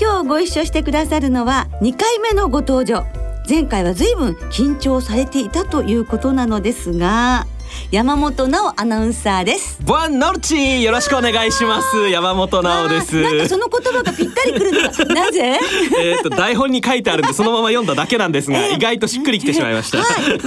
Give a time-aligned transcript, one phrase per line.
[0.00, 3.04] 今日ご一緒してくださるのは2回目のご登場。
[3.46, 7.46] 前回は随分緊張されていたということなのですが
[7.90, 9.82] 山本直アナウンサーです。
[9.82, 12.08] ボアンノルチよろしくお願いします。
[12.08, 13.20] 山本直です。
[13.20, 15.58] なんかその言葉がぴったりくるのが なぜ？
[15.98, 19.98] えっと台本に書いてあるんでそのまま読んだだけなんですが、 意外としっくりきてしまいました。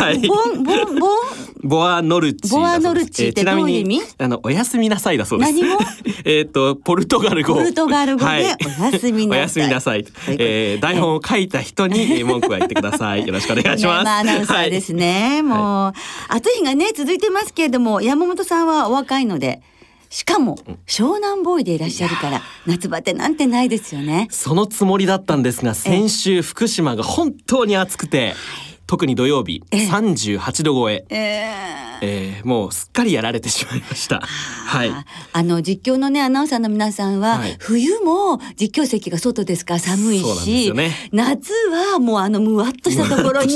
[0.01, 1.09] はい、ボンボンボン
[1.63, 5.54] ボアノルチボアノルチってどういう意味、あのお休みなさいだそうです。
[5.54, 5.80] 何も
[6.26, 7.55] えっとポルトガル語。
[7.55, 13.26] ポルトガル語でお休みなさい、お休みなさい、えー、台本を書いた人に文句は言ってください。
[13.26, 15.93] よろしくお願いします、アナウンサーですね、もう、
[16.29, 19.62] 暑い日がね続いてますけれども山本さんはお若いので
[20.09, 24.27] しかも湘南ボーイでいらっしゃるから夏バテなんてないですよね。
[24.30, 34.20] そのつもりだったんですが先週福島が本当に暑くて、はい特に土曜日三十八度超え、えー、えー、もうすっかりやられてしまいました。
[34.20, 34.91] はい。
[35.31, 39.75] あの実況のねアナウンサーの皆さんは、はい、冬も実況席が外ですか？
[39.75, 43.55] ら寒いし、ね、夏はもうあのむわっとしたところに。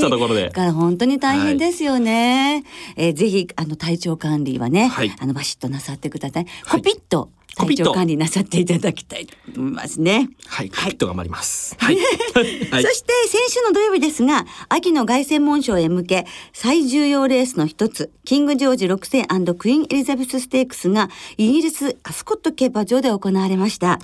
[0.52, 2.64] から本当に大変ですよね。
[2.96, 6.46] はい、えー、ぜひあの体調管理はね、はい、あのバシッとなさってください。
[6.70, 10.30] コピッと体調管理なさっていただきたいと思いますね。
[10.46, 11.76] はい、はい、と頑張ります。
[11.80, 11.98] はい。
[11.98, 24.00] そして先週の土曜日ですが、秋の凱旋門賞へ向け最重要レースの一つ、キングジョージ6世クイーンエリザベスステークスがイギリスアスコット競馬場で行われました。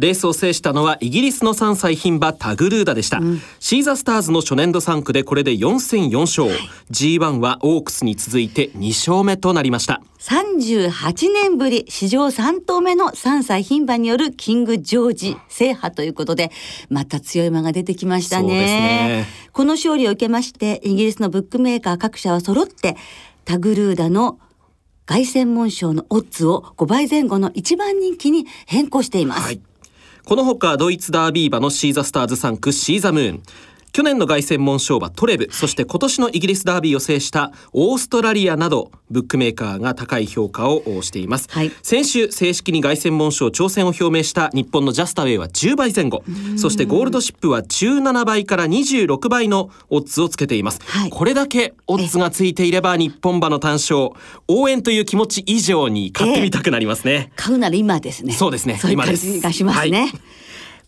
[0.00, 6.58] レースを制したのはイギリスの3歳牝馬タグルーダでした、うん、シーザースターズの初年度3区でこれで4戦4勝、はい、
[6.90, 10.00] G1 はオークスに続いて2勝目となりました。
[10.20, 16.50] 38年ぶり史上3頭目の3歳牝馬によるキングジョージ制覇ということで
[16.90, 22.96] また強い馬が出てきましたね、ね、この勝利を受けましてイギリスのブックメーカー各社は揃って
[23.46, 24.38] タグルーダの
[25.06, 29.62] 凱旋門賞のオッズを5倍前後の一番人気に変更しています、はい
[30.24, 33.42] このほかドイツダービー馬のシーザスターズ3区シーザムーン。
[33.92, 46.22] 去年の凱旋門賞馬トレブ、そして今年のイギリスダービーを制したオーストラリアなどブックメーカーが高い評価をしています、はい、先週正式に凱旋門賞挑戦を表明した日本のジャスタウェイは10倍前後。
[46.56, 54.10] そしてゴールドシップは17倍から26倍のオッズをつけています、はい、これだけオッズがついていれば日本馬の単勝
[54.48, 58.32] 応援という気持ち以上に買ってみたくなりますね、買うなら今ですね。
[58.32, 58.80] そうですね。
[58.90, 59.40] 今です。
[59.40, 60.12] がしますね、はい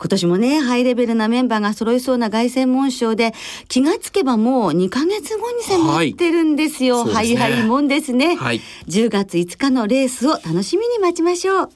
[0.02, 3.32] 今年もね、ハイレベルなメンバーが揃いそうな凱旋門賞で、
[3.68, 7.04] 気がつけばもう2ヶ月後に迫ってるんですよ。
[7.04, 8.60] はい、ね、はいはいもんですね、はい。
[8.88, 11.70] 10月5日のレースを楽しみに待ちましょう。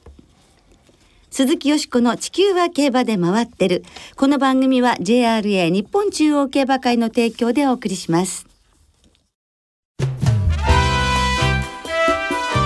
[1.31, 3.85] 鈴木よしこの地球は競馬で回ってる。
[4.17, 8.45] この番組は JRA 日本中央競馬会の提供でお送りします。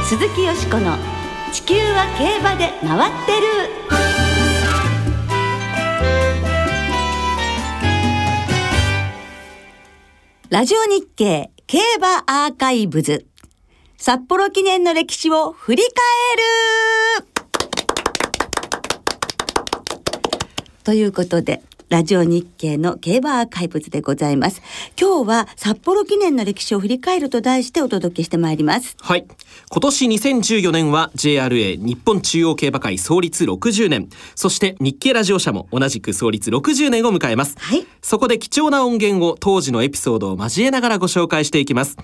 [0.05, 0.97] 鈴木よしこの
[1.53, 3.31] 地球は競馬で回って
[4.07, 4.10] る。
[10.51, 13.25] ラジオ日経競馬アーカイブズ。
[13.97, 15.87] 札幌記念の歴史を振り返
[17.21, 17.27] る。
[20.83, 21.61] ということで
[21.91, 24.61] ラジオ日経の競馬アーカイブズでございます。
[24.97, 28.95] 今日は札幌記念の歴史を振り返ると題してお届けしてまいります。
[28.97, 29.25] はい。
[29.69, 37.57] 今年2014年は JRA 日本中央競馬会創立60年、そして日経ラジオ社も同じく創立60年を迎えます。
[37.59, 37.85] はい。
[38.01, 41.97] そこで貴重な音源を当時のエピソードを交えながらご紹介していきます。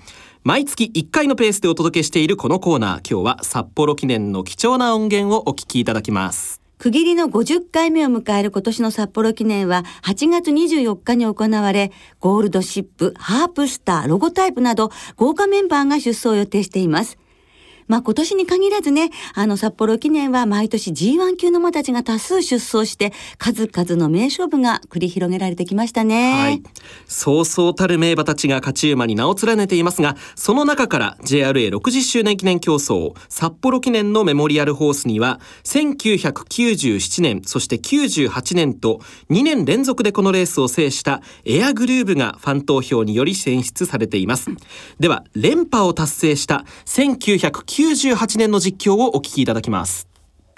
[0.44, 6.67] 毎月1回のペースでお届けしているこのコーナー、今日は札幌記念の貴重な音源をお聞きいただきます。
[6.78, 11.90] 区切りの50回目を迎える今年の札幌記念は8月24日に行われ、
[12.20, 17.18] ゴールドシップ、ハープスター、ロゴタイプなど豪華メンバーが出走を予定しています。
[17.88, 26.32] まあ今年に限らずね、あの札幌記念は毎年 G1 級の馬たちが多数出走して、数々の名勝負が繰り広げられてきましたね。
[26.32, 26.62] はい。
[27.06, 39.00] そうそうたる名馬たちが勝ち馬に名を連ねていますが、その中から JRA60 周年記念競争、札幌記念のメモリアルホースには、1997年、そして98年と
[39.30, 44.50] 2年連続でこのレースを制したエアグルーブがファン投票により選出されています。
[45.00, 50.08] では、連覇を達成した1998 98年の実況をお聞きいただきます。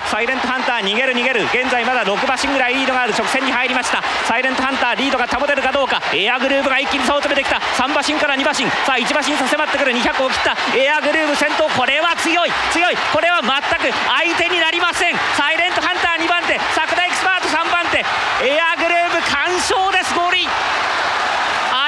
[0.08, 1.44] サイレントハンター逃げる逃げる。
[1.52, 4.00] 現在まだ6馬身ぐらいリードがある直線に入りました。
[4.24, 6.00] サイレントハンターリードが保てるかどうか。
[6.16, 7.60] エアグルーヴが一気に差を詰めてきた。
[7.76, 9.92] 3馬身から2馬身さあ1馬身差迫ってくる。
[9.92, 10.56] 200を切った。
[10.72, 11.68] エアグルーヴ先頭。
[11.76, 12.50] これは強い。
[12.72, 12.96] 強い。
[13.12, 15.14] これは全く相手になりません。
[15.36, 16.56] サイレントハンター2番手。
[16.72, 18.00] 桜エキスパート3番手。
[18.48, 20.40] エアグルーヴ完勝ですゴール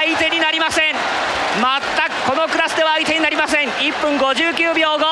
[0.03, 5.05] 相手になりません全くこのクラスでは相手になりません1分59秒後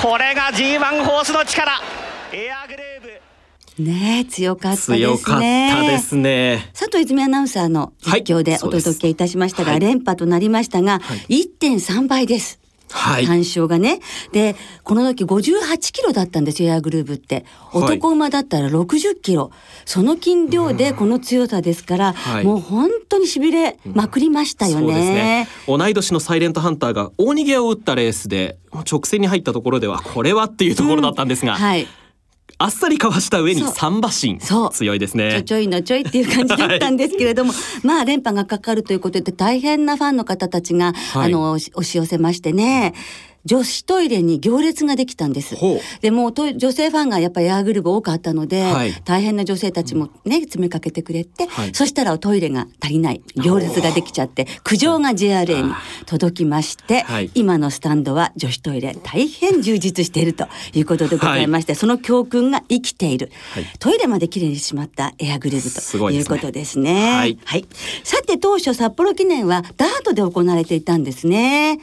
[0.00, 1.72] これが G1 ホースの力。
[2.32, 4.98] エアグルーヴね強かったですね。
[4.98, 6.70] 強かったですね。
[6.74, 13.26] 佐藤泉アナウンサーの実況でお届けいたしましたが、はい、連覇となりましたが、はい、1.3倍ですはい。
[13.26, 14.00] 単勝がね。
[14.32, 17.44] で、この時58キロだったんですよ、エアグルーヴって。
[17.72, 19.42] 男馬だったら60キロ。
[19.44, 19.50] はい、
[19.84, 25.48] その斤量でこの強さですから、はい、もう本当に痺れまくりましたよね,、うん、そうですね。
[25.66, 28.58] 同い年のサイレントハンターが大逃げを打ったレースで、
[28.90, 31.54] 直線に入ったところでは、これはっていうところだったんですが。
[31.54, 31.86] うん、はい。
[32.60, 35.30] あっさりかわした上に三馬身強いですね。
[35.30, 42.94] ちょちょいのちょいっていう感じだったんですけれども、はい、まあ連覇がかかるということで大変なファンの方たちが、はい、あの押し寄せましてね
[43.48, 45.56] 女子トイレに行列ができたんです。
[46.00, 55.72] でも女性ファンがやっぱりエアグルーヴ多かったので、はい、大変な女性たちもね、詰めかけてくれて、はい、そしたらトイレが足りない、行列ができちゃって、苦情が JRA に
[56.06, 63.32] 届きまして、はい、今のスタンドは女子トイレ大変充実しているということでございまして、その教訓が生きている、
[63.78, 66.68] トイレまできれいにしまったエアグルーヴということですね。
[66.68, 67.38] すね。
[67.44, 67.66] はい、
[68.04, 71.80] さて当初札幌記念はダートで行われていたんですね。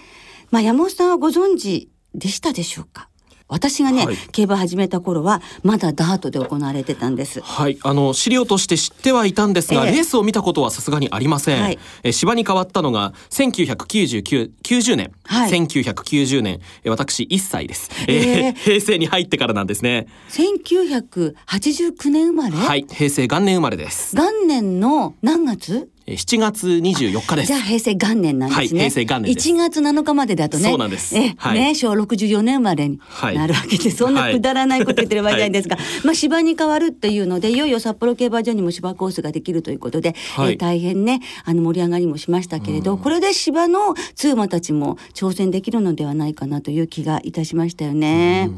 [0.51, 3.09] まあ、山本さんはご存知でしたでしょうか？
[3.47, 7.41] 私がね、はい、競馬始めた頃はまだダートで行われてたんです。
[7.41, 7.77] はい。
[7.83, 16.59] あの資料として知ってはいたんですが、えー、レースを見たことはさすがにありません、はい、え芝に変わったのが1999年、はい、1990年。
[16.87, 20.07] 私1歳です、えー、えー、平成に入ってからなんですね。
[20.31, 22.55] 1989年生まれ？
[22.55, 22.87] はい。
[22.89, 24.15] 平成元年生まれです。
[24.15, 25.91] 元年の何月？
[26.07, 27.47] 7月24日です。
[27.47, 28.81] じゃあ平成元年なんですね。
[28.81, 30.69] はい、平成元年1月7日までだとね。
[30.69, 31.17] そうなんです。
[31.17, 48.51] え、はい、ね、昭和64年までになるわけで、そんなくだらないこと言ってる場合じゃないんですが、はい、まあ芝に変わるっていうので、いよいよ札幌競馬場にも芝コースができるということで、はい、え大変ね、あの盛り上がりもしましたけれど、これで芝のツーマたちも挑戦できるのではないかなという気がいたしましたよね。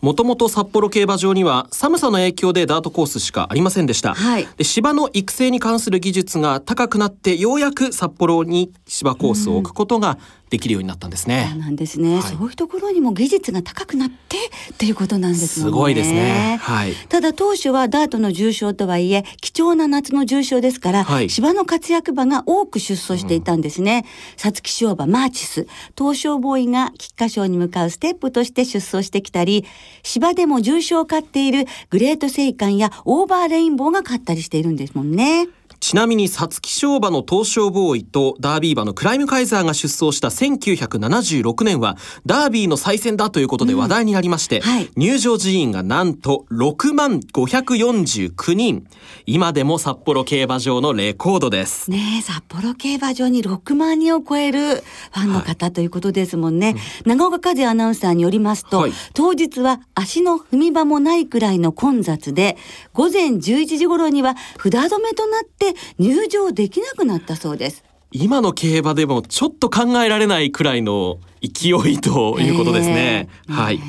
[0.00, 10.18] もともと札幌競馬場には寒さの影響でダートコースしかありませんでした、はい、で芝の育成に関する技術が高くなってようやく札幌に芝コースを置くことが
[10.52, 11.48] できるようになったんですね。
[11.50, 14.36] そうなんですね、はい、そういうところにも技術が高くなって
[14.74, 15.64] っていうことなんですね。
[15.64, 16.58] すごいですね。
[16.60, 16.92] はい。
[17.08, 24.04] ただ当初はダートの重賞とはいえ貴重な夏の重賞ですから、はい、芝の活躍馬が多く出走していたんですね。
[24.36, 25.66] 皐月賞馬マーチス、
[25.96, 29.64] 東証ボーイが菊花賞に向かうステップとして出走してきたり、
[30.02, 35.48] 芝でも重賞を勝っているグレートセイカンやオーバーレインボーが勝ったりしているんですもんね。
[35.82, 48.86] ちなみに皐月賞馬の東証ボーイとダービー馬のクライムカイザーが出走した1976年はダービーの再戦だということで話題になりまして、うんはい、入場人員がなんと6万549人。
[49.26, 51.90] 今でも札幌競馬場のレコードです。
[51.90, 62.56] ね札幌競馬場に6万人を超えるファンの方、はい、ということですもんね、うん、長岡和也アナウンサーによりますと、はい、当日は足の踏み場もないくらいの混雑で
[62.92, 73.28] 午前11時頃には札止めとなって入場できなくなったそうです今の競馬でもちょっと考えられないくらいの勢いということですね。
[73.48, 73.80] はい。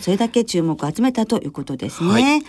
[0.00, 2.10] それだけ注目を集めたということですね。
[2.10, 2.42] はい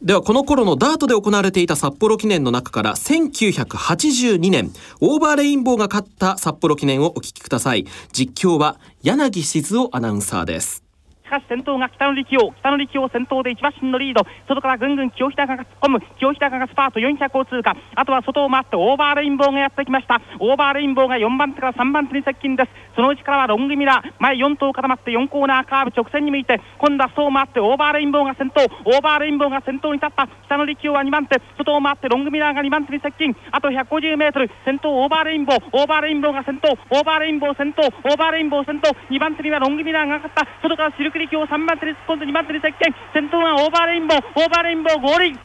[0.00, 10.84] ではこの頃のダートで行われていた札幌記念の中から1982年オーバーレインボーが勝った札幌記念をお聞きください実況は柳静雄アナウンサーです
[11.28, 14.24] しかし先頭がキタノリキオーキタノリキオー先頭で一馬身のリード。
[14.48, 16.00] 外からぐんぐんキヨヒダカが突っ込む。
[16.16, 17.76] キヨヒダカがスパート400を通過。
[17.94, 20.22] あとは外を回ってオーバーレインボーがやってきました。
[20.40, 22.70] オーバーレインボーが4番手から3番手に接近です。
[22.96, 24.12] そのうちからはロングミラー。
[24.18, 28.64] 前4頭固まって4コーナーカーブ直線に向いて今度は外を回ってオーバーレインボーが先頭。
[28.86, 30.26] オーバーレインボーが先頭に立った。
[30.46, 31.36] キタノリキオーは2番手。
[31.58, 33.36] 外を回ってロングミラーが2番手に接近。
[33.52, 34.48] あと150メートル。
[34.64, 36.72] 先頭オーバーレインボーオーバーレインボーが先頭。
[36.72, 37.84] オーバーレインボー先頭。
[37.84, 38.96] オーバーレインボー先頭。
[39.10, 40.48] 2番手にはロングミラーが勝った。
[40.62, 44.18] 外からシルク力王3番手に今度2番手に接近先頭はオーバーレインボー。
[44.18, 45.38] オーバーレインボーゴールイン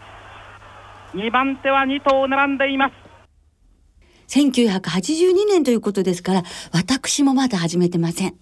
[1.15, 2.93] 2番手は2頭並んでいます。
[4.29, 8.35] 1982年ということですから私もまだ始めてません。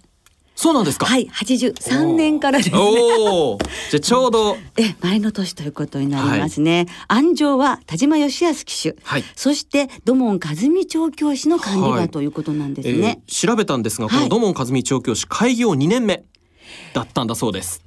[0.55, 1.05] そうなんですか？
[1.07, 2.77] はい、八十三年からですね。
[2.77, 3.57] お
[3.89, 4.57] じゃちょうど。
[4.77, 6.85] え前の年ということになりますね。
[7.07, 16.23] はい、安城は田島義康騎手、はい、そして土門和美調教師の管理がということなんですね、はいえー、調べたんですが、この土門和美調教師開業2年目。
[16.93, 17.81] だったんだそうです。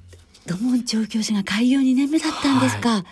[0.46, 3.04] 土門調教師が開業2年目だったんですか、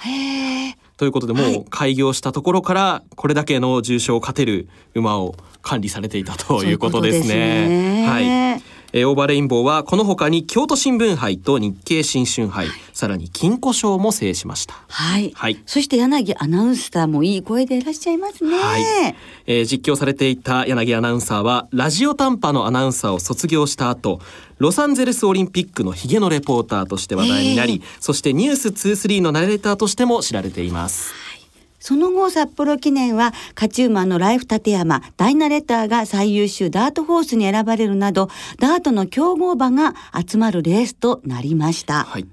[0.00, 7.28] へえということでもはいう開業したところからこれだけの重賞を勝てる馬を管理されていたということですね。
[7.28, 8.62] そういうことですねはい。
[8.92, 14.74] えーオーバーレインボーはこの他に京都新聞杯と日経新春杯、さらに金庫賞も制しました。
[14.88, 15.62] はい、はい。
[15.66, 18.82] そして柳アナウンサーもいい声でいらっしゃいますね、はい。
[19.46, 24.20] えー実況されていた柳アナウンサーはラジオ短波のアナウンサーを卒業した後
[24.58, 31.14] ロサンゼルスオリンピックのヒゲのレポーターとして話題になり、そしてニュース23のナレーターとしても知られています。
[31.80, 42.26] その後札幌記念は勝ち馬のライフ立山ダイナレッターが最優秀ダートホースに選ばれるなどダートの競合馬が集まるレースとなりました、はい。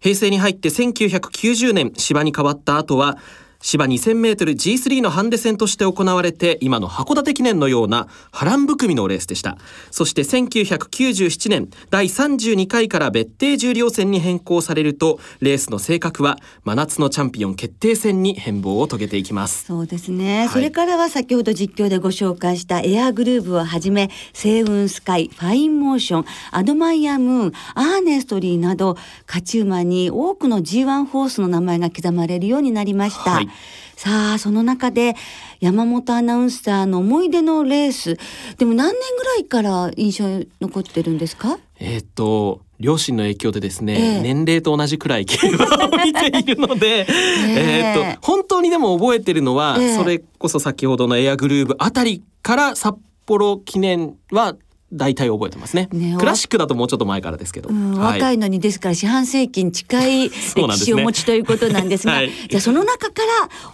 [0.00, 3.18] 平成に入って1990年芝に変わった後は
[3.66, 9.58] 芝 2000m G3 のハンデ戦として行われて今の函館記念のような波乱含みのレースでした。
[9.90, 19.64] そして1997年第32回から別定重量戦に変更されるとレースの性格は真夏のチャンピオン決定戦に変貌を遂げていきます。
[19.64, 20.48] そうですね、い。
[20.48, 28.96] それからは先ほど実況でご紹介したエアグルーヴをはじめセイウンスカイファインモーションアドマイヤームーンアーネストリーなど
[29.26, 33.55] 勝ち馬に多くの G1 ホースの名前が刻まれるようになりました、はい
[33.96, 35.14] さあその中で
[35.60, 38.18] 山本アナウンサーの思い出のレース。
[38.58, 41.58] でも何年ぐらいから印象に残ってるんですか？
[41.80, 44.20] えーっと両親の影響でですね、ええ。
[44.20, 49.96] 年齢と同じくらい競馬を見ているので、 えーっと本当にでも覚えてるのは、ええ。
[49.96, 54.54] それこそ先ほどのエアグルーヴあたりから札幌記念は
[54.96, 55.88] 大体覚えてますね。
[55.92, 58.20] ねクラシックだともうちょっと前からですけど、うんはい。
[58.20, 62.30] 若いのにですから四半世紀に近い歴史をお持ちということなんですが はい。
[62.48, 63.22] じゃあその中か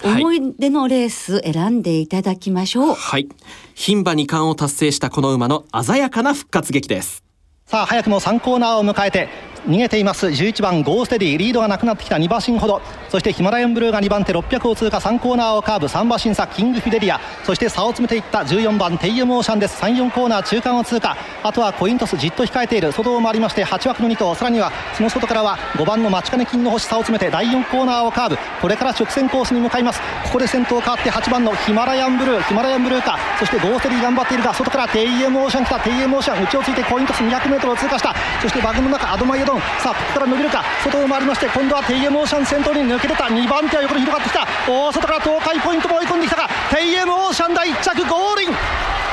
[0.02, 2.94] ら思い出のレース選んでいただきましょう。
[2.94, 3.28] はい。
[3.74, 7.22] 牝馬二冠を達成したこの馬の鮮やかな復活劇です。
[7.66, 9.28] さあ早くも3コーナーを迎えて
[9.68, 10.26] 逃げています。
[10.26, 12.82] 11番ゴーステディリードがなくなってきた2馬身ほど。
[13.08, 17.20] そしてヒマラヤンブルーが2番手600を通過3コーナーをカーブ3馬身差キングフィデリア。
[17.44, 19.80] そして差を詰めていった14番テイエムオーシャンです。
[19.80, 21.16] 34コーナー中間を通過。
[21.44, 24.34] あとはコイントスじっと控えている外を回りまして8枠の2頭。
[24.34, 28.38] さらにはその外からは5番の待ち金金の星差を詰めて第4コーナーをカーブ。
[28.60, 30.00] これから直線コースに向かいます。
[30.24, 32.42] ここで先頭変わって8番のヒマラヤンブルー。
[32.48, 33.16] ヒマラヤンブルーか。
[33.38, 35.78] そしてゴーステディ頑張っているが外からテイエムオーシャン来た。
[35.80, 38.14] テイエムオーシャン内をついてコイントス 200m を通過した。
[38.40, 40.64] そしてバグの中アドマイエドンさあここから伸びるか。
[40.84, 43.24] 外を回りまして今度はテイエムオーシャン先頭に抜け出た。
[43.24, 44.46] 2番手は横に広がってきた。
[44.70, 48.48] 大外から東海ポイントも追い込んできたがテイエムオーシャン第1着ゴールイン。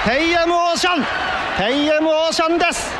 [0.05, 1.03] テイエムオーシャン。
[1.57, 2.91] テイエムオーシャンです。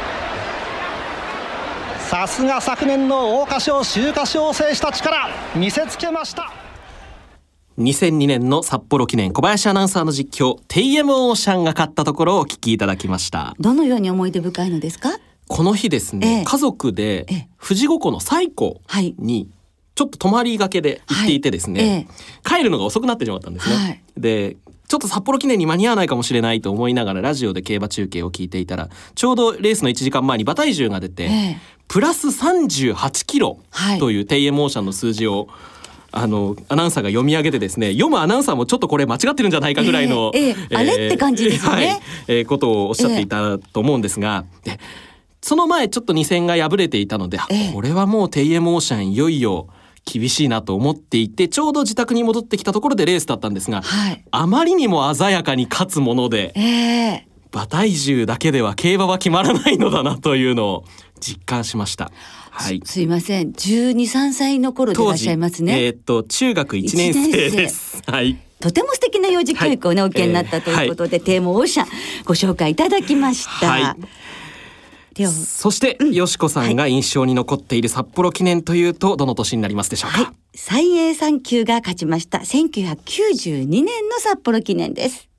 [2.09, 5.29] さすが昨年の桜花賞秋華賞を制した力。
[5.55, 6.51] 見せつけました。
[7.77, 9.31] 2002年の札幌記念。
[9.31, 13.55] 小林アナウンサーの実況テイエムオーシャンが勝ったところをお聞きいただきました。
[13.59, 15.11] どのように思い出深いのですか？
[15.49, 16.45] この日ですね、ええ。
[16.45, 17.49] 家族でええ。
[17.61, 19.15] 富士五湖の西湖はい。
[19.17, 19.49] に
[19.95, 22.07] ちょっと泊まりがけで行っていてですね、はいえ。
[22.59, 23.75] 帰るのが遅くなってしまったんですね。
[23.75, 24.01] はい。
[24.15, 24.55] で
[24.87, 31.57] ちょっと札幌記念に間に合わないかもしれないと思いながらラジオで競馬中継を聞いていたらちょうどレースの1時間前に馬体重が出て、ええ。
[31.87, 33.99] プラス38キロはい。
[33.99, 35.47] というテイエモーションの数字を
[36.11, 40.49] あのアナウンサーが読み上げてですね読むアナウンサーもちょっとこれ間違ってるんじゃないかぐらいの、ええ。
[40.49, 40.75] ええ。
[40.75, 41.87] あれって感じですよね。
[41.87, 42.01] はい。
[42.27, 44.79] えーことをおっしゃっていたと思うんですが、で
[45.41, 47.73] その前ちょっと2戦が敗れていたので、あええ。
[47.73, 49.67] これはもうテイエモーシャンいよいよ
[50.05, 54.23] 厳しいなと思っていてちょうど自宅に戻ってきたところでレースだったんですが、はい。
[54.31, 57.27] あまりにも鮮やかに勝つものでええ。
[57.51, 60.85] 馬体重だけでは競馬は決まらないのだなというのを
[61.19, 62.11] 実感しました。
[62.51, 62.81] はい。
[62.83, 63.51] すいません。
[63.51, 68.01] 12、3歳の頃でいらっしゃいますね、えーっと中学1年生です。
[68.05, 68.37] はい。
[68.59, 71.87] とても素敵な幼児教育をね、はいお受けになったということで、テーマオーシャン
[72.25, 73.95] ご紹介いただきました、はい
[75.27, 80.17] そして、よしこさんが印象に残っている札幌記念というとどの年になりますでしょうか？
[80.17, 80.57] はい。
[80.57, 82.39] 三栄三級が勝ちました。
[82.39, 85.29] 1992年の札幌記念です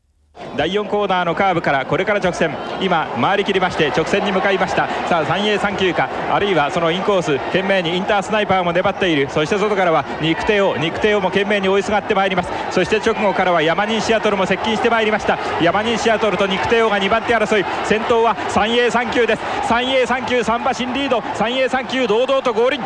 [0.61, 2.55] 第4コーナーのカーブからこれから直線。
[2.83, 4.89] 今回り切りまして直線に向かいました。
[5.09, 6.11] さあ三栄三級か。
[6.31, 9.31] あるいはそのインコース懸命にインタースナイパーも粘っている。
[9.31, 12.51] そして外からは肉帝王肉帝王も懸命に追いすがってまいります。
[12.73, 15.39] そして直後からはヤマニンシアトルも接近してまいりました。
[15.63, 17.65] ヤマニンシアトルと肉帝王が2番手争い。
[17.87, 19.43] 先頭は三栄三級です。
[19.67, 21.23] 三栄三級3馬身リード。
[21.37, 22.81] 三栄三級堂々と合輪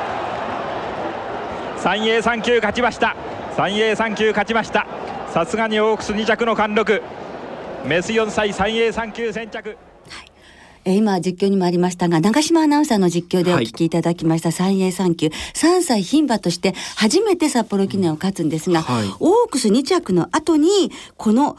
[1.78, 3.16] 三栄三級勝ちました。
[3.56, 4.86] 三栄三級勝ちました。
[5.32, 7.02] さすがにオークス2着の貫禄。
[7.84, 9.76] メス4歳三栄三級先着。
[10.86, 14.52] えー今実況にもありましたが長島アナウンサーの実況でお聞きいただきました。
[14.52, 15.28] 三栄三級。
[15.28, 19.08] 3歳牝馬として初めて札幌記念を勝つんですが、はい。
[19.20, 21.56] オークス2着の後にこの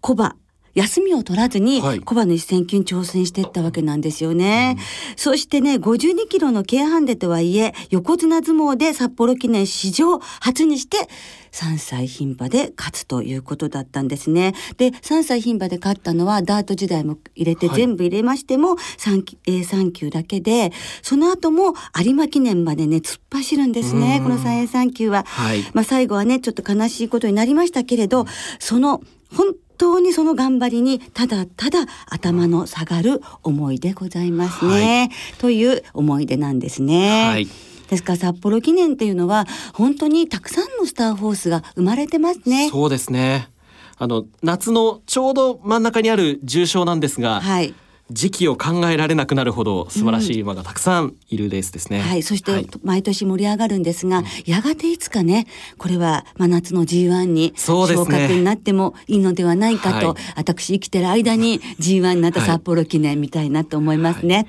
[0.00, 0.36] コバ
[0.78, 4.76] 休みを取らずにはい小判の一戦級に挑戦していったわけなんですよね。
[5.16, 11.08] そしてね52キロの軽ハンデとはいえ横綱相撲で札幌記念史上初にして
[11.50, 14.54] 3歳牝馬で勝つということだったんですね。
[14.76, 25.24] で3歳牝馬で勝ったのはダート時代も入れて、はい全部入れましても 3, きえー3級だけでその後も有馬記念までね突っ走るんですねこの3 3級は。
[25.26, 28.26] はいまあ、最後はねちょっと悲しいことになりましたけれど
[28.58, 29.02] その
[29.34, 37.28] 本当にその頑張りにただただ頭の下がる思いでございますね、という思い出なんですね。
[37.28, 37.48] はい。
[37.88, 42.68] ですから札幌記念っていうのは本当にたくさんのスターホースが生まれてますね。
[42.68, 43.48] そうですね。
[43.96, 47.74] あの夏のちょうど真ん中にある重賞なんですが、はい
[48.10, 52.00] 時期を考えられなくなるほど素晴らしい馬がたくさんいるレースですね。
[52.00, 52.68] はい、そして、はい。
[52.82, 55.46] 毎年盛り上がるんですが、やがていつかね
[55.76, 60.16] これは真夏の G1 に昇格になってもいいのではないかと、はい。
[60.36, 64.46] 私生きてる間に G1 になった札幌記念みたいなと思いますね、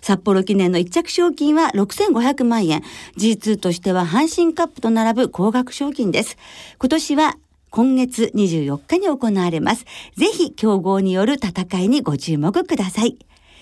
[0.00, 2.82] 札幌記念の一着賞金は6500万円。
[3.18, 6.36] G2 としては阪神カップと並ぶ高額賞金です。
[6.78, 7.36] 今年は
[7.72, 9.86] 今月24日に行われます。
[10.14, 13.18] ぜひ競合による戦いにご注目ください。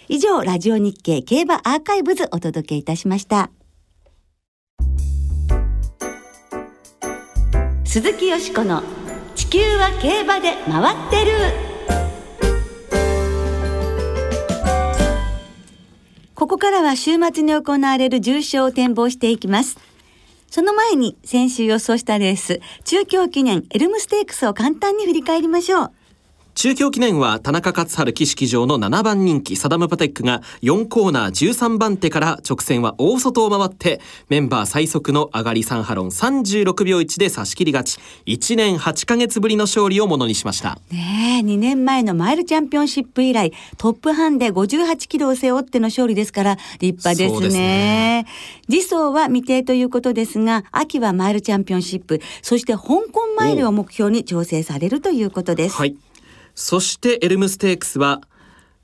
[0.09, 3.51] 以上、ラジオ日経競馬アーカイブズお届けいたしました。
[7.85, 8.83] 鈴木よしこの
[9.37, 11.33] 地球は競馬で回ってる。
[16.35, 19.79] ここからは週末に行われる重賞を展望していきます。
[20.51, 25.93] その前に先週予想したレース、中京記念エルムステークスを簡単に振り返りましょう。
[26.55, 37.99] 中京記念は田中勝春騎式場の7番人気サダムパテックが4コーナー13番手から直線は大外を回ってメンバー最速の上がり3ハロン36秒1で差し切り勝ち。
[38.27, 40.79] 1年8ヶ月ぶりの勝利をものにしました。
[40.91, 47.41] ねえ、2年前のマイルチャンピオンシップ以来、トップハンで58キロを背負っての勝利ですから、立派ですね。
[47.41, 48.27] ですね。
[48.69, 52.81] 次走は未定ということですが、秋はマイルチャンピオンシップ、そして香
[53.11, 55.77] 港マイルを目標に調整されるということです。
[55.77, 55.97] はい
[56.61, 58.21] そしてエルムステークスは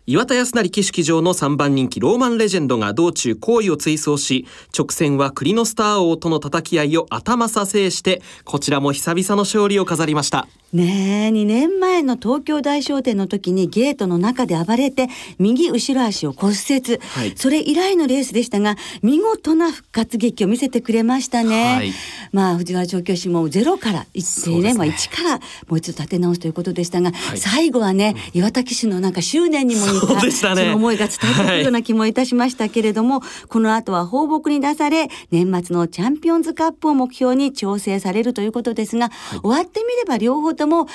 [0.07, 10.49] 岩田康成騎式場の3番人気ローマンレジェンドが道中好意を追走し直線は栗のスター王との叩き合いを頭さ制してこちらも久々の勝利を飾りました。
[10.73, 16.99] ねえ、2年前の東京大商店の時にゲートの中で暴れて、右後ろ足を骨折。
[17.01, 17.35] はい。
[17.37, 21.75] それ以来のレースでしたが、見事な復活劇を見せてくれましたね。
[21.77, 21.93] はい。
[22.33, 24.79] まあ、藤原調教師もゼロから一斉ね、そうですね。
[24.79, 27.39] まあ一からもう一度立て直すということでしたが、はい。
[27.39, 30.63] 最後はね、岩田騎手のなんか執念にも似た、でしたね。
[30.63, 40.89] その思いが伝わってくるような気もいたしましたけれども、この後は放牧に出され、年末のチャンピオンズカップを目標に調整されるということですが、終わってみれば両方とも、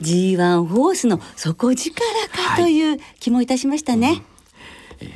[0.00, 4.22] G1 ホースの底力かという気もいたしましたね。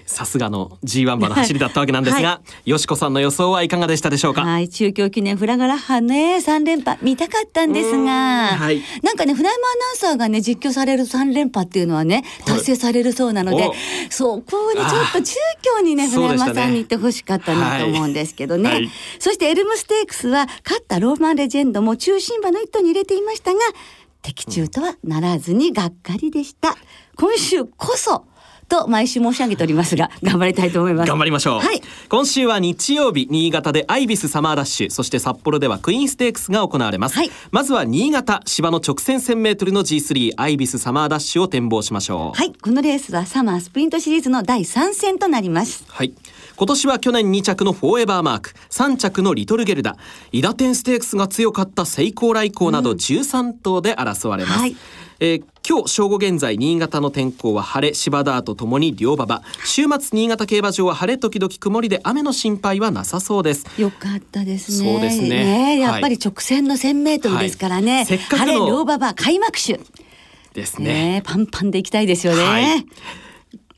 [0.07, 8.81] さすがの G1 馬の走りだったわけなんですが、はよしこさんの予想はいかがでしたでしょうか、はい、中京記念フラガラッハね、3連覇見たかったんですが、はい。
[9.03, 12.57] なんかね、フライマアナウンサーがね、実況される3連覇っていうのはね、はい。
[12.59, 13.75] 達成されるそうなので、お。
[14.11, 18.71] そこにちょっと中京にね、あーフライマそうでしたねさんに行ってほしかったなと思うんですけどね。
[18.71, 18.83] はい。
[18.83, 18.91] はい。
[19.19, 23.61] そしてエルムステークスは、勝ったローマンレジェンドも中心馬の一頭に入れていましたが、
[24.23, 26.77] 的中とはならずにがっかりでした。
[27.17, 28.25] 今週こそ、
[28.73, 31.09] と毎週申し上げておりますが、 頑張りたいと思います。
[31.09, 31.83] 頑張りましょう、はい。
[32.09, 45.85] 今週は日曜日新潟でアイビスサマーダッシュそして札幌ではクイーンステークスが行われます、はいまずは新潟芝の直線 1000m の G3 アイビスサマーダッシュを展望しましょうはい、このレースはサマースプリントシリーズの第3戦となります。
[45.89, 46.13] はい。
[46.57, 49.97] 今年は去年2着のフォーエバーマーク、3着のリトルゲルダ、
[50.33, 54.59] イダテンステークスが強かったセイコーライコーなど13頭で争われます。
[54.59, 54.77] はい
[55.21, 64.93] えー今日正午現在新潟の天候は晴れ芝ダートともに両馬場週末新潟競馬場は晴れ時々曇りで雨の心配はなさそうですよかったですね。
[64.93, 67.99] そうですねねやっぱりはい直線の1000メートルですからね。
[67.99, 69.79] はいせっかくの晴れ両馬場開幕種。
[70.53, 72.43] ですねねパンパンでいきたいですよね。
[72.43, 72.87] はい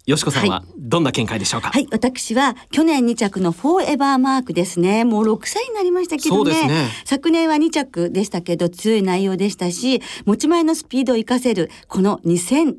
[0.06, 5.04] よしこさんははどんな見解でしょうか、はい、私は去年2着のフォーエバーマークですね。
[5.04, 6.68] もう6歳になりましたけどね。
[6.68, 6.88] ね。
[7.06, 12.76] 昨年は2着でしたけど強い内容でしたし、持ち前のスピードを生かせるこの2000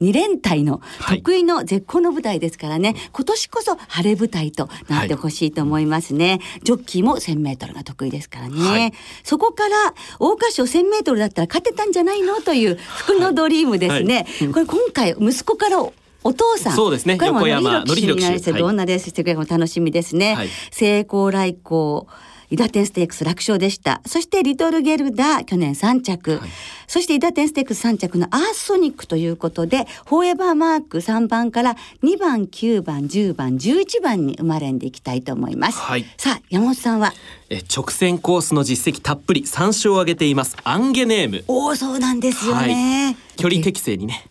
[0.00, 1.18] 2連隊のはい。
[1.18, 8.92] 得意の絶好の舞台ですからね、今年こそ晴れ舞台となってほしいと思いますね、ジョッキーも1000メートルが得意ですからね、はい。
[9.24, 12.36] そこから桜花賞1000メートルだったら勝てたんじゃないの？
[12.42, 15.78] という福のドリームですね、これ今回息子から
[16.24, 16.72] お父さん。
[16.76, 17.16] そうですね。
[17.16, 20.48] これも横山則弘騎どんなレースしてくれるかも楽しみですね、はい。
[20.70, 22.06] 成功来光
[22.50, 24.00] 伊ダテンステークス楽勝でした。
[24.06, 26.38] そしてリトルゲルダ去年3着。
[26.38, 26.50] はい。
[26.86, 35.78] そして伊ダテンステークス3着のアースソニックということで、フォーエバーマーク3番から2番、9番、10番、11番に生まれんでいきたいと思います。
[35.78, 36.04] はい。
[36.16, 37.12] さあ、山本さんは？
[37.50, 40.56] え直線コースの実績たっぷり3勝を挙げています。
[40.64, 41.44] アンゲネーム。
[41.48, 43.16] おお、そうなんですよね。
[43.36, 44.26] 距離適正にね、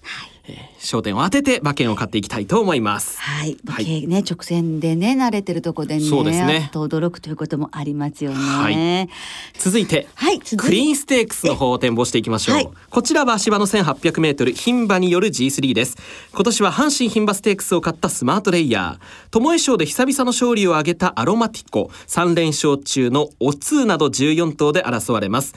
[0.48, 3.20] えー焦点を当てて馬券を買っていきたいと思います。
[3.20, 3.86] はい、はい。
[3.86, 6.70] 時計ね、直線でね、慣れてるとこでね、そうですね。
[6.74, 8.38] と驚くということもありますよね。
[8.38, 9.10] はい。
[9.58, 12.70] 続いて、はいクイーンステークスの方を展望していきましょう、はい。
[12.90, 15.98] こちらは芝の 1800m 牝馬による G3 です。
[16.34, 19.40] 今年は阪神牝馬ステークスを買ったスマートレイヤー。
[19.40, 21.90] 巴賞で久々の勝利を挙げたアロマティコ。
[22.08, 25.56] 3連勝中のオツーなど14頭で争われます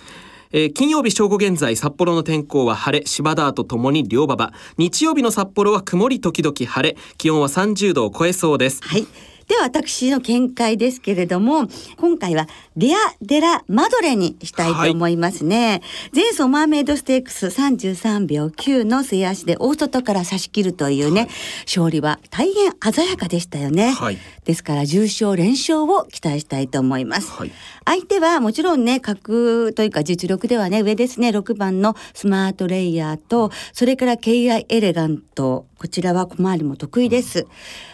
[0.52, 4.52] えー金曜日正午現在札幌の天候は晴れ芝ダーとともに両馬場。
[4.78, 6.96] 日曜日の札幌は曇り時々晴れ。
[7.18, 8.82] 気温は30度を超えそうです。
[8.82, 9.06] はい。
[9.48, 15.82] では私の見解ですけれども、今回はデア・デラ・マドレにしたいと思いますね。
[16.14, 21.28] 前走マーメイドステークス33秒9の末足で大外から差し切るというね、
[21.64, 23.92] 勝利は大変鮮やかでしたよね。
[23.92, 27.30] はいですから重勝連勝を期待したいと思います。
[27.32, 27.52] はい
[27.84, 37.46] 相手はもちろんね格というか実力ではね上ですね6番のスマートレイヤーとそれから KI エレガントこちらは小回りも得意です。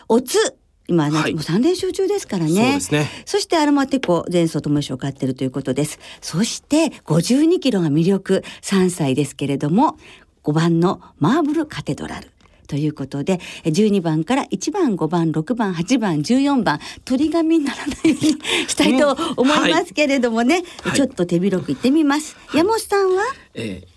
[0.08, 0.38] オツ
[0.92, 2.50] 今ね、はいもう3連勝中ですからね。
[2.50, 5.98] そうですねそしてアロマテコ前走とも賞を買ってるということです。
[6.20, 9.96] そして52キロが魅力3歳ですけれども
[10.44, 12.28] 5番のマーブルカテドラル。
[12.68, 22.34] ということでえ12番から1番5番6番8番14番鳥紙にならないようにしたいと思いますけれどもね、はいちょっと手広く言ってみます。
[22.54, 23.24] 山本さんは？
[23.54, 23.91] えー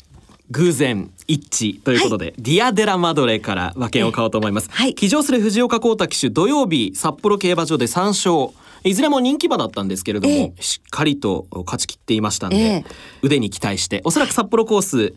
[0.51, 4.93] 偶然一致ということで、ディアデラマドレから馬券を買おうと思います、はい。
[4.93, 10.62] 騎乗する藤岡幸太騎手土曜日札幌競馬場で3勝いずれも人気馬だったんですけれども、ええ。
[10.62, 12.86] しっかりと勝ち切っていましたんで、ええ。
[13.23, 15.13] 腕に期待しておそらく札幌コース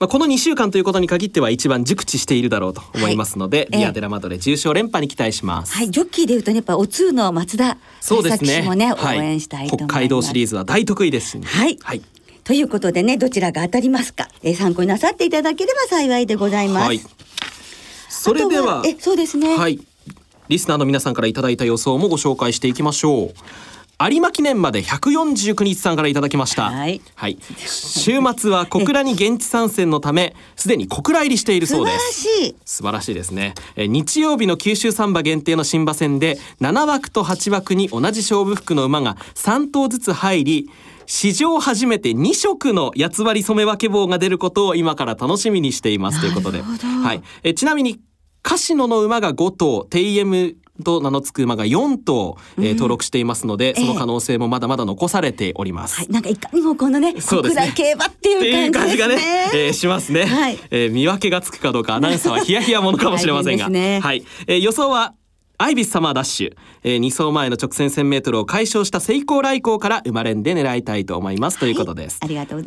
[0.00, 3.78] まあ、この2週間ということに限っては一番熟知しているだろうと思いますので、はいええ。
[3.78, 5.72] ディアデラマドレ重勝連覇に期待します。
[5.72, 5.90] はい。
[5.90, 8.62] ジョッキーでいうとねやっぱお通の松田そうですね。
[8.74, 9.18] ね、はい。
[9.18, 9.90] 応援したいと思います。
[9.92, 11.46] 北海道シリーズは大得意ですしね。
[11.46, 11.78] はい。
[11.80, 12.02] はい。
[12.44, 16.86] ということでねどちらが当たりますか、えー参考になさっていただければ幸いでございます。
[16.86, 17.00] はい。
[18.08, 19.56] それではえそうですね。
[19.56, 19.80] はい。
[20.48, 23.34] リスナーの皆さんからいただいた予想もご紹介していきましょう。
[24.10, 26.70] 有馬記念まで149日さんからいただきました。
[26.70, 27.00] はい
[27.56, 32.22] 週末は小倉に現地参戦のため、 すでに小倉入りしているそうです。
[32.22, 32.56] しい。
[32.64, 40.70] 素晴らしいですねえー日曜日の九州サンバ限定の新馬戦で7枠と8枠に同じ勝負服の馬が3頭ずつ入り
[41.06, 46.20] 史上初めて2色の八つ割り染め分け棒が出ることを今から楽しみにしています。
[46.20, 48.00] ということで、はい、えーちなみに
[48.42, 55.96] カシノの馬が5頭テイエムと名の付く馬が4頭、えー登録していますので、その可能性もまだまだ残されております。
[55.96, 57.62] はい、なんかいかにもこのね、小そうですね。
[57.62, 59.00] 倉競馬っていう感じね。
[59.00, 59.18] がね、
[59.54, 60.58] えーしますね、はい。
[60.70, 63.70] えー見分けがつくかどうかアナウンサーはヒヤヒヤものかもしれませんが。
[63.70, 64.00] ね。
[64.00, 65.14] はい、えー予想は
[65.56, 71.60] アイビスサマーダッシュ、えー、2走前の直線 1000m を解消した成功来航から生まれんで狙いたいと思います。
[71.60, 72.18] ということです、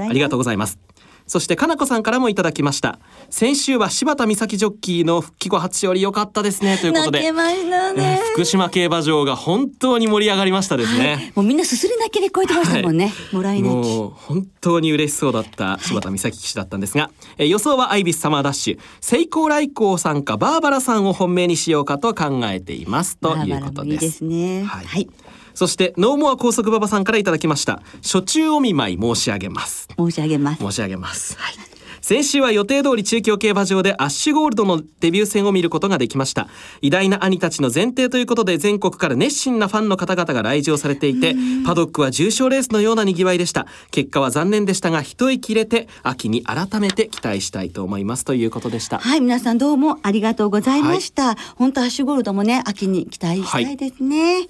[0.10, 0.80] ありがとうございます。
[1.27, 8.19] そしてかなこさんからもいただきました先週は柴田美咲ジョッキーの復帰後初勝利良かったですねということで泣けましたえーね。
[8.33, 13.13] 福島競馬場が本当に盛り上がりましたですね、はいもうみんなすすり泣きで超えてましたもんね。
[13.31, 13.73] もらい泣き。
[13.73, 24.63] もう本当に嬉しそうだった柴田美咲騎手だったんですが、えー予想はアイビスサマーダッシュ成功来航さんかバーバラさんを本命にしようかと考えていますということですバラバラもいいですね。
[24.63, 25.09] はいはい。
[25.58, 27.82] そしてノーモア高速馬場さんからいただきました。
[28.04, 29.88] 初中お見舞い申し上げます。
[29.98, 30.62] 申し上げます。
[30.62, 31.56] 申し上げます、はい。
[32.00, 36.48] 先週は予定通り中京競馬場でアッシュゴールドのデビュー戦を見ることができました。
[36.82, 43.65] 偉大な兄たちの前提ということで全国から熱心なファンの方々が来場されていてパドックは重賞レースのような賑わいでした。
[43.89, 48.26] 結果は残念でしたが一息入れて秋に改めて期待したいと思います。
[48.26, 49.00] ということでした。
[49.00, 51.36] はい、皆さんどうもありがとうございました。
[51.56, 54.48] 本当アッシュゴールドもね、秋に期待したいですね。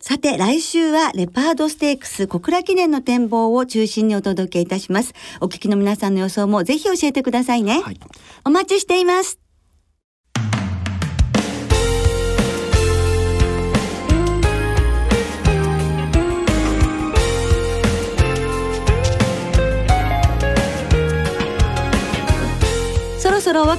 [0.00, 5.12] さて、来週はレパードステークス小倉記念の展望を中心にお届けいたします。
[5.42, 7.82] お聞きの皆さんの予想もぜひ教えてくださいね。
[7.82, 8.00] はい
[8.42, 9.49] お待ちしています。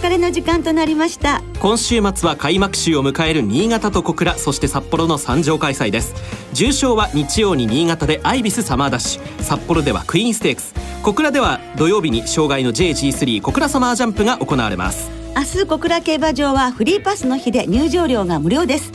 [0.02, 1.44] 別れの時間となりました。
[1.60, 6.16] 今週末は開幕週を迎える新潟と小倉そして札幌の三条開催です。
[6.54, 9.44] 重賞は日曜に新潟でアイビスサマーダッシュ。
[9.44, 10.74] 札幌ではクイーンステークス。
[11.04, 15.12] 小倉では土曜日に障害の JG3 小倉サマージャンプが行われます。
[15.36, 18.92] 明日小倉競馬場はフリーパスの日で入場料が無料です。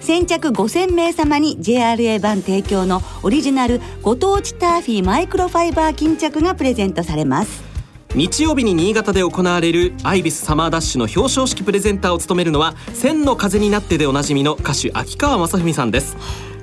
[0.00, 7.69] 先着5000名様に JRA 版提供のオリジナルご当地ターフィーマイクロファイバー巾着がプレゼントされます
[8.16, 16.16] 日曜日に新潟で行われるアイビスサマーダッシュの表彰式プレゼンターを務めるのは千の風になってでおなじみの歌手秋川雅史さんです。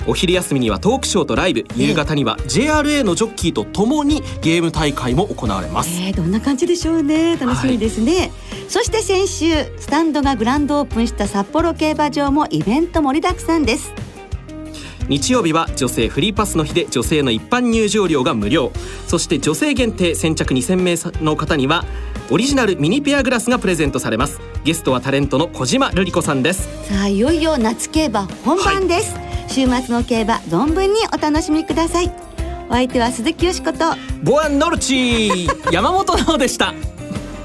[0.08, 1.64] お昼休みにはトークショーとライブ。
[1.76, 7.38] 夕方には JRA のジョッキーとともにゲーム大会も行われます、えー、どんな感じでしょうね。
[7.38, 8.32] 楽しみですね、はい、
[8.68, 13.94] そして先週スタンドがグランドオープンした札幌競馬場もイベント盛りだくさんです
[15.08, 18.72] 日曜日は女性フリーパスの日で女性の一般入場料が無料。
[19.08, 21.86] そして女性限定先着2000名の方には
[22.30, 24.40] オリジナルミニペアグラスがプレゼントされます。
[24.64, 26.68] ゲストはタレントの小島瑠璃子さんです。
[26.88, 32.12] さあいよいよ夏競馬本番です、はい週末の競馬存分にお楽しみください。
[32.70, 33.80] お相手は鈴木よしこと
[34.24, 36.74] ボアンノルチ山本直でした。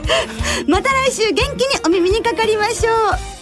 [0.66, 3.41] また来週元気にお耳にかかりましょう